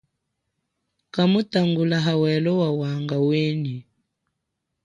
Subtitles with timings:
[1.13, 3.77] Kamutangula hawelo wawanga wenyi.